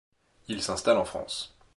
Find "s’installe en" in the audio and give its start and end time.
0.63-1.05